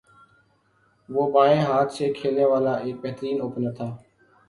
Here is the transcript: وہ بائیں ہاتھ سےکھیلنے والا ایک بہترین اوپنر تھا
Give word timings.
وہ 1.09 1.23
بائیں 1.33 1.61
ہاتھ 1.61 1.91
سےکھیلنے 1.95 2.45
والا 2.51 2.73
ایک 2.83 2.95
بہترین 3.03 3.37
اوپنر 3.41 3.71
تھا 3.77 3.87